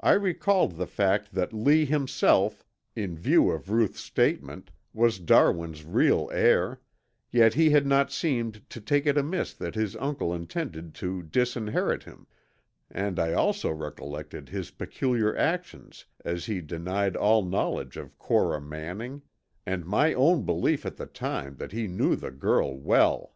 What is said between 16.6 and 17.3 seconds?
denied